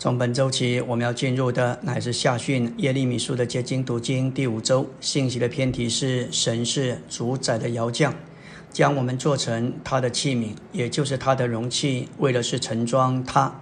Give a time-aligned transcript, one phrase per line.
[0.00, 4.88] 从本周起，我们要进入的乃是下训耶利米书的结晶读经第五周。
[5.00, 8.14] 信息的偏题是：神是主宰的窑匠，
[8.72, 13.60] 将我们做成他的器皿，也就是他的容器，为的是盛装他。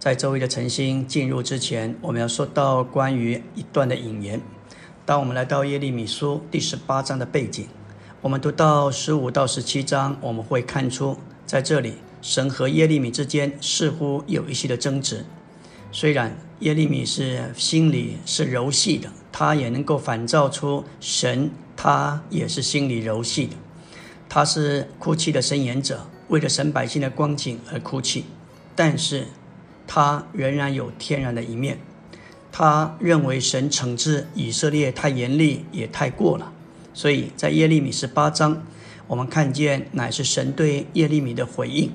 [0.00, 4.40] 在周一的晨星进入之前，我们要说到关于一段的引言。
[5.06, 7.68] 当我们来到耶利米书第十八章的背景，
[8.20, 11.16] 我们读到十五到十七章，我们会看出
[11.46, 15.24] 在这里神和耶利米之间似乎有一些的争执。
[15.94, 23.56] 虽然耶利米是心里是柔细的，他也能够反照出神，他也是心里柔细的。
[24.26, 28.24] 他是哭泣的伸言者，为了神百姓的光景而哭泣，
[28.74, 29.26] 但是
[29.86, 31.78] 他仍然有天然的一面。
[32.50, 36.50] 他认为神惩治以色列太严厉，也太过了。
[36.94, 38.62] 所以在耶利米十八章，
[39.06, 41.90] 我们看见乃是神对耶利米的回应。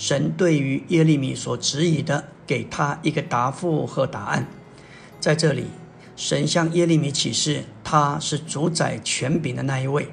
[0.00, 4.48] 神对于耶利米所质疑的，给他一个答复和答案。
[5.20, 5.66] 在这里，
[6.16, 10.08] 神向耶利米启示，他是主宰权柄的那一位。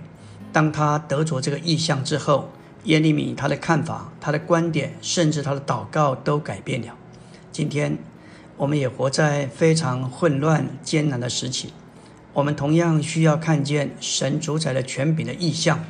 [0.51, 2.51] 当他得着这个意象之后，
[2.83, 6.93] 耶利米他的看法、他的观点，甚至他的祷告都改变了。
[7.53, 7.97] 今天，
[8.57, 11.71] 我们也活在非常混乱、艰难的时期，
[12.33, 15.85] 我们同样需要看见神主宰的权柄的意象。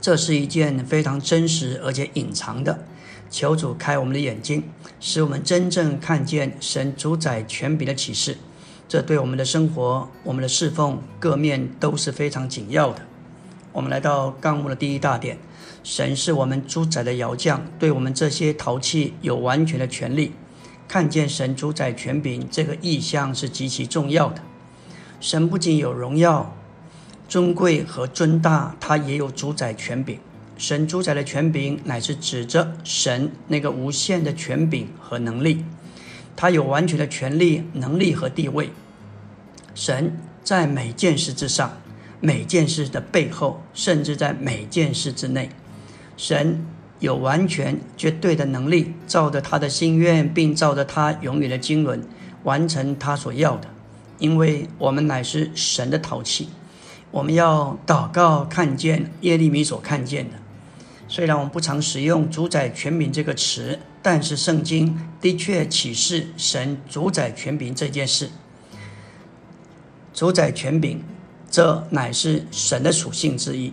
[0.00, 2.84] 这是一件非常真实而且隐藏的。
[3.30, 4.64] 求主开我们的眼睛，
[5.00, 8.36] 使我们真正看见神主宰权柄的启示。
[8.88, 13.02] 这对我们的生活、我们的侍奉各面都是非常紧要的。
[13.72, 15.38] 我们来到纲目的第一大点：
[15.82, 20.32] 神是我们主宰的窑匠，对我们这些陶器有完全的权利。
[20.88, 24.40] 看见神主宰权柄这个意象是极其重要的。
[25.20, 26.54] 神不仅有荣耀、
[27.28, 30.20] 尊贵和尊大，他也有主宰权柄。
[30.58, 35.64] 神主宰的权柄，乃是指着神那个无限的权柄和能力，
[36.34, 38.70] 他有完全的权利、能力和地位。
[39.74, 41.78] 神在每件事之上，
[42.20, 45.50] 每件事的背后，甚至在每件事之内，
[46.16, 46.64] 神
[47.00, 52.02] 有完全、绝对的能力，照着他的心愿，并照着他永远的经纶，
[52.44, 53.68] 完成他所要的。
[54.18, 56.48] 因为我们乃是神的陶器，
[57.10, 60.36] 我们要祷告，看见耶利米所看见的。
[61.08, 68.30] 虽然我们不常使用“主宰权柄”这个词，但是圣经的确启示神主宰权柄这件事。
[70.12, 71.02] 主宰权柄，
[71.50, 73.72] 这乃是神的属性之一。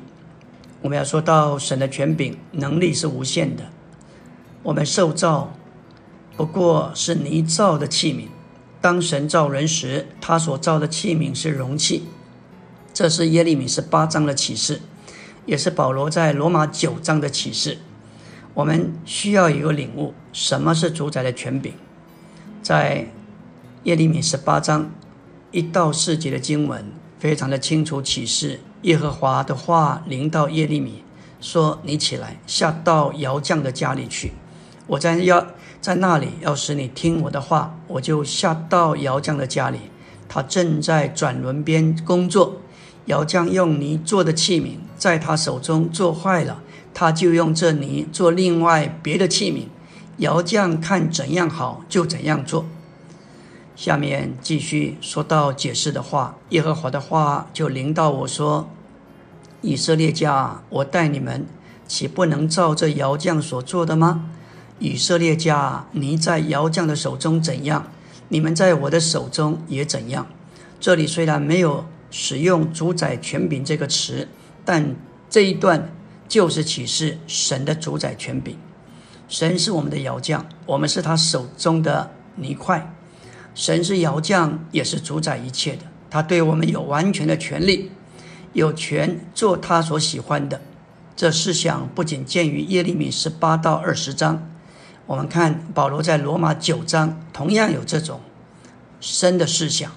[0.81, 3.63] 我们要说到神的权柄能力是无限的。
[4.61, 5.55] 我们受造
[6.37, 8.27] 不过是泥造的器皿。
[8.79, 12.03] 当神造人时，他所造的器皿是容器。
[12.93, 14.81] 这是耶利米十八章的启示。
[15.45, 17.79] 也是保罗在罗马九章的启示，
[18.53, 21.73] 我们需要一个领悟：什么是主宰的权柄？
[22.61, 23.07] 在
[23.83, 24.89] 耶利米十八章
[25.51, 26.85] 一到四节的经文，
[27.19, 31.03] 非常的清楚启示耶和华的话临到耶利米，
[31.41, 34.31] 说：“你起来，下到窑匠的家里去。
[34.87, 35.45] 我在要
[35.81, 39.79] 在那里，要使你听我的话，我就下到窑匠的家里。
[40.29, 42.61] 他正在转轮边工作。”
[43.05, 46.61] 窑匠用泥做的器皿在他手中做坏了，
[46.93, 49.65] 他就用这泥做另外别的器皿。
[50.17, 52.65] 窑匠看怎样好就怎样做。
[53.75, 58.69] 下面继续说到解释的话，耶和华的话就临到我说
[59.61, 61.45] ：“以色列家，我待你们，
[61.87, 64.29] 岂不能照这窑匠所做的吗？
[64.79, 67.87] 以色列家，泥在窑匠的手中怎样，
[68.29, 70.27] 你们在我的手中也怎样。”
[70.79, 71.83] 这里虽然没有。
[72.15, 74.27] 使用“主宰权柄”这个词，
[74.63, 74.95] 但
[75.31, 75.91] 这一段
[76.27, 78.55] 就是启示神的主宰权柄。
[79.27, 82.93] 神是我们的窑匠，我们是他手中的泥块。
[83.55, 85.79] 神是窑匠，也是主宰一切的。
[86.11, 87.89] 他对我们有完全的权利，
[88.53, 90.61] 有权做他所喜欢的。
[91.15, 94.47] 这思想不仅见于耶利米十八到二十章，
[95.07, 98.21] 我们看保罗在罗马九章同样有这种
[99.01, 99.91] 深的思想。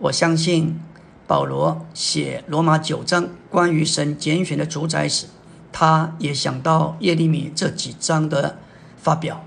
[0.00, 0.80] 我相信。
[1.26, 5.26] 保罗写罗马九章关于神拣选的主宰时，
[5.70, 8.58] 他也想到耶利米这几章的
[8.96, 9.44] 发表。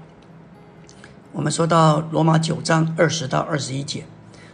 [1.34, 4.06] 我们说到罗马九章二十到二十一节，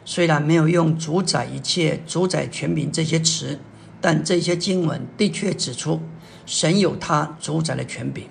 [0.04, 3.60] 虽然没有用“主宰一切”“主宰权柄”这些词，
[4.02, 6.02] 但这些经文的确指出
[6.46, 8.26] 神有他主宰的权柄。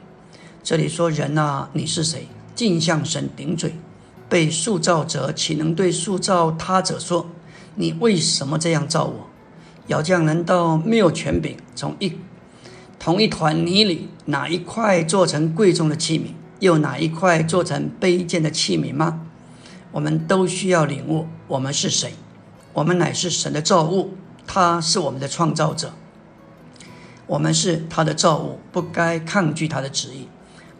[0.62, 2.26] 这里说：“人啊，你是谁？
[2.54, 3.76] 竟向神顶嘴？
[4.28, 7.26] 被塑造者岂能对塑造他者说？”
[7.74, 9.30] 你为什么这样造我？
[9.86, 12.16] 窑匠难道没有权柄从一
[12.98, 16.34] 同一团泥里哪一块做成贵重的器皿？
[16.60, 19.22] 又哪一块做成卑贱的器皿吗？
[19.92, 22.12] 我们都需要领悟，我们是谁？
[22.74, 24.14] 我们乃是神的造物，
[24.46, 25.92] 他是我们的创造者。
[27.26, 30.28] 我们是他的造物，不该抗拒他的旨意，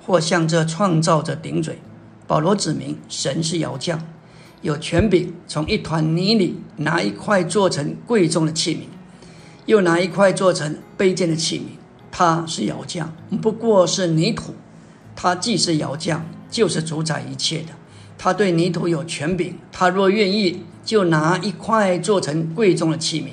[0.06, 1.78] 或向这创造者顶嘴。
[2.26, 4.06] 保罗指明，神是窑匠，
[4.62, 8.80] 有权柄从一团泥里拿一块做成贵重的器皿，
[9.66, 11.62] 又拿一块做成卑贱的器皿。
[12.12, 14.54] 他是窑匠，不过是泥土。
[15.14, 17.68] 他既是窑匠，就是主宰一切的。
[18.18, 23.28] 他对泥土有权柄，他若愿意，就拿一块做成贵重的器皿，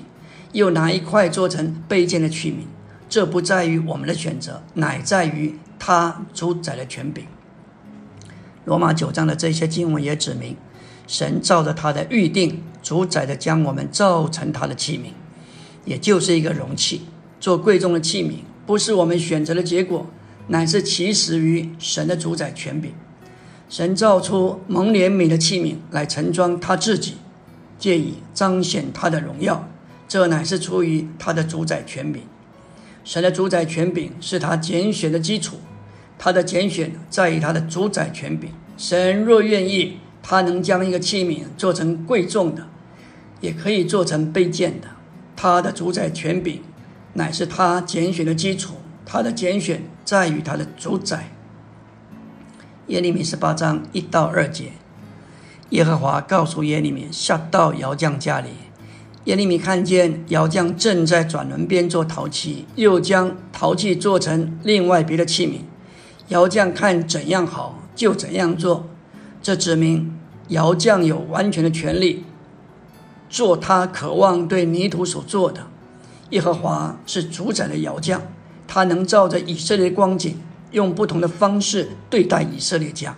[0.53, 2.65] 又拿一块做成卑贱的器皿。
[3.09, 7.25] 这不在于我们的选择，乃在于他主宰的权柄。
[8.65, 10.55] 罗马九章的这些经文也指明，
[11.07, 15.13] 神照着他的预定，主宰的将我们造成他的器皿，
[15.85, 17.03] 也就是一个容器，
[17.39, 20.05] 做贵重的器皿，不是我们选择的结果，
[20.47, 22.91] 乃是起始于神的主宰权柄。
[23.69, 27.15] 神造出蒙怜悯的器皿来盛装他自己，
[27.79, 29.67] 借以彰显他的荣耀，
[30.07, 32.23] 这乃是出于他的主宰权柄。
[33.03, 35.57] 神的主宰权柄是他拣选的基础，
[36.17, 38.51] 他的拣选在于他的主宰权柄。
[38.77, 39.97] 神若愿意，
[40.29, 42.67] 他能将一个器皿做成贵重的，
[43.39, 44.89] 也可以做成卑贱的。
[45.37, 46.61] 他的主宰权柄
[47.13, 48.73] 乃是他拣选的基础，
[49.05, 51.29] 他的拣选在于他的主宰。
[52.87, 54.73] 耶利米十八章一到二节，
[55.69, 58.49] 耶和华告诉耶利米下到窑匠家里。
[59.23, 65.59] 耶利米看见窑匠正在转轮边做陶器，又将陶器做成另外别的器皿。
[66.27, 68.89] 窑匠看怎样好，就怎样做。
[69.47, 70.13] 这指明
[70.49, 72.25] 窑匠有完全的权利
[73.29, 75.67] 做他渴望对泥土所做的。
[76.31, 78.21] 耶和华是主宰的窑匠，
[78.67, 80.37] 他能照着以色列光景，
[80.71, 83.15] 用不同的方式对待以色列家，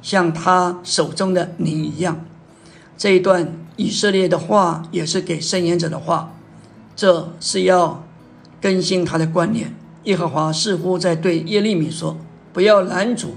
[0.00, 2.24] 像他手中的泥一样。
[2.96, 6.32] 这一段以色列的话也是给圣言者的话，
[6.94, 8.04] 这是要
[8.62, 9.74] 更新他的观念。
[10.04, 12.16] 耶和华似乎在对耶利米说
[12.54, 13.34] ：“不要拦阻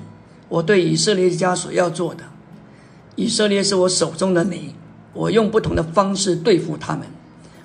[0.49, 2.23] 我对以色列家所要做的。
[3.15, 4.75] 以色列是我手中的你，
[5.13, 7.07] 我用不同的方式对付他们，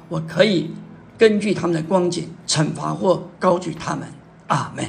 [0.09, 0.71] 我可以
[1.19, 4.09] 根据他们的光景惩罚或高举他们。”
[4.49, 4.85] 阿门。